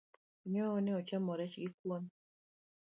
[0.51, 2.03] Nyoro ne achamo rech gi kuwon